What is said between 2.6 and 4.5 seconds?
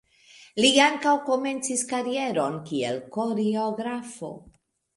kiel koreografo.